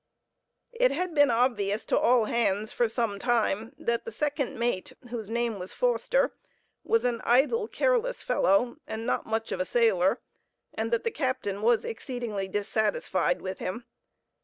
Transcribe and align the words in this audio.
It 0.73 0.89
had 0.89 1.13
been 1.13 1.29
obvious 1.29 1.85
to 1.85 1.95
all 1.99 2.25
hands 2.25 2.71
for 2.73 2.87
some 2.89 3.19
time 3.19 3.75
that 3.77 4.03
the 4.03 4.11
second 4.11 4.57
mate, 4.57 4.93
whose 5.11 5.29
name 5.29 5.59
was 5.59 5.73
Foster, 5.73 6.33
was 6.83 7.05
an 7.05 7.21
idle, 7.23 7.67
careless 7.67 8.23
fellow, 8.23 8.77
and 8.87 9.05
not 9.05 9.27
much 9.27 9.51
of 9.51 9.59
a 9.59 9.63
sailor, 9.65 10.19
and 10.73 10.89
that 10.91 11.03
the 11.03 11.11
captain 11.11 11.61
was 11.61 11.85
exceedingly 11.85 12.47
dissatisfied 12.47 13.43
with 13.43 13.59
him. 13.59 13.85